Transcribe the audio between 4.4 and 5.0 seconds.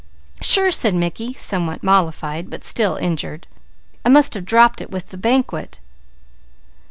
dropped it